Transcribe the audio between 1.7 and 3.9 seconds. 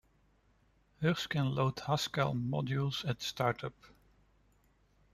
Haskell modules at start-up.